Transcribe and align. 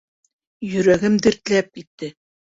Йөрәгем 0.69 1.19
тертләп 1.27 1.71
китте. 1.77 2.13